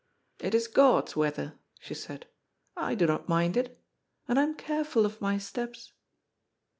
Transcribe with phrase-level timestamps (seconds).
[0.39, 2.21] ^^ It Lb God's weather," she said,
[2.77, 3.79] ^* I do not mind it.
[4.27, 5.93] And I am careful of my steps."